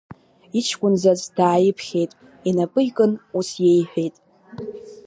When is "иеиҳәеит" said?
3.63-4.15